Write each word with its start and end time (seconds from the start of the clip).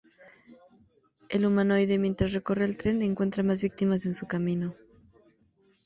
El 1.29 1.45
humanoide, 1.45 1.99
mientras 1.99 2.33
recorre 2.33 2.65
el 2.65 2.75
tren, 2.75 3.03
encuentra 3.03 3.43
más 3.43 3.61
víctimas 3.61 4.03
en 4.07 4.15
su 4.15 4.25
camino. 4.25 4.73